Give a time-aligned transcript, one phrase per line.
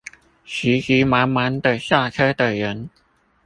[0.43, 2.89] 急急忙忙地下車的人